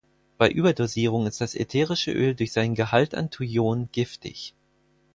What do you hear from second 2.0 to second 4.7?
Öl durch seinen Gehalt an Thujon giftig.